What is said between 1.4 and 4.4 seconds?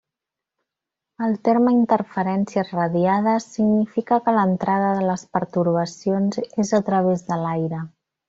terme interferències radiades significa que